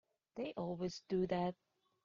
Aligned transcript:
They 0.33 0.53
always 0.57 1.03
do 1.09 1.27
that. 1.27 1.53